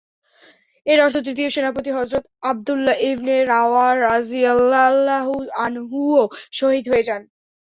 [0.85, 5.33] এর অর্থ, তৃতীয় সেনাপতি হযরত আব্দুল্লাহ ইবনে রাওহা রাযিয়াল্লাহু
[5.65, 6.21] আনহুও
[6.51, 7.21] শহীদ হয়ে যান।